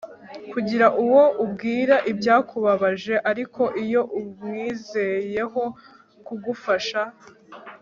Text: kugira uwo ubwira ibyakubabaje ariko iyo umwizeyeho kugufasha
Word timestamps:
kugira 0.51 0.85
uwo 1.03 1.23
ubwira 1.43 1.95
ibyakubabaje 2.11 3.15
ariko 3.31 3.61
iyo 3.83 4.01
umwizeyeho 4.19 5.63
kugufasha 6.25 7.01